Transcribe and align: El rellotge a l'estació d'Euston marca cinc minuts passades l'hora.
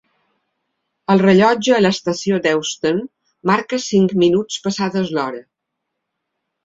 El 1.13 1.19
rellotge 1.23 1.75
a 1.75 1.81
l'estació 1.83 2.39
d'Euston 2.45 3.03
marca 3.53 3.81
cinc 3.87 4.19
minuts 4.25 4.59
passades 4.65 5.13
l'hora. 5.19 5.45